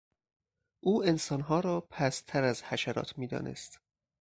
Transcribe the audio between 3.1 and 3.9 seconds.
میدانست.